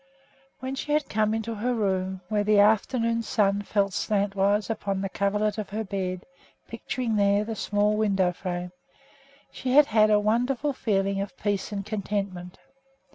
[0.61, 5.09] When she had come into her room, where the afternoon sun fell slantwise upon the
[5.09, 6.25] coverlet of her bed,
[6.67, 8.71] picturing there the small window frame,
[9.51, 12.57] she had had a wonderful feeling of peace and contentment.